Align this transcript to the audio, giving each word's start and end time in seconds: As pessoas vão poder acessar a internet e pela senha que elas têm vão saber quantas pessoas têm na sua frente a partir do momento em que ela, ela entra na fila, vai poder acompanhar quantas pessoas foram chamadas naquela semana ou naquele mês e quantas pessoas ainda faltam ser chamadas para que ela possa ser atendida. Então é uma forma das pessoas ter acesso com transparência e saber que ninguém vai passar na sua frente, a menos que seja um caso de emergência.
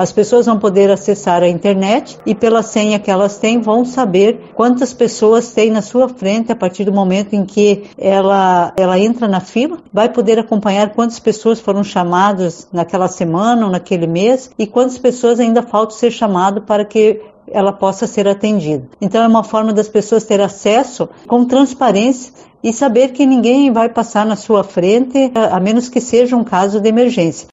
As 0.00 0.10
pessoas 0.10 0.46
vão 0.46 0.58
poder 0.58 0.90
acessar 0.90 1.42
a 1.42 1.46
internet 1.46 2.18
e 2.24 2.34
pela 2.34 2.62
senha 2.62 2.98
que 2.98 3.10
elas 3.10 3.36
têm 3.36 3.60
vão 3.60 3.84
saber 3.84 4.50
quantas 4.54 4.94
pessoas 4.94 5.52
têm 5.52 5.70
na 5.70 5.82
sua 5.82 6.08
frente 6.08 6.50
a 6.50 6.56
partir 6.56 6.84
do 6.84 6.92
momento 6.92 7.34
em 7.34 7.44
que 7.44 7.82
ela, 7.98 8.72
ela 8.78 8.98
entra 8.98 9.28
na 9.28 9.40
fila, 9.40 9.76
vai 9.92 10.08
poder 10.08 10.38
acompanhar 10.38 10.94
quantas 10.94 11.18
pessoas 11.18 11.60
foram 11.60 11.84
chamadas 11.84 12.66
naquela 12.72 13.08
semana 13.08 13.66
ou 13.66 13.70
naquele 13.70 14.06
mês 14.06 14.50
e 14.58 14.66
quantas 14.66 14.96
pessoas 14.96 15.38
ainda 15.38 15.62
faltam 15.62 15.94
ser 15.94 16.10
chamadas 16.10 16.64
para 16.64 16.82
que 16.82 17.20
ela 17.46 17.70
possa 17.70 18.06
ser 18.06 18.26
atendida. 18.26 18.88
Então 19.02 19.22
é 19.22 19.28
uma 19.28 19.44
forma 19.44 19.70
das 19.70 19.88
pessoas 19.88 20.24
ter 20.24 20.40
acesso 20.40 21.10
com 21.26 21.44
transparência 21.44 22.32
e 22.62 22.72
saber 22.72 23.08
que 23.08 23.24
ninguém 23.24 23.72
vai 23.72 23.88
passar 23.88 24.26
na 24.26 24.36
sua 24.36 24.62
frente, 24.62 25.32
a 25.34 25.58
menos 25.58 25.88
que 25.88 26.00
seja 26.00 26.36
um 26.36 26.44
caso 26.44 26.80
de 26.80 26.88
emergência. 26.88 27.48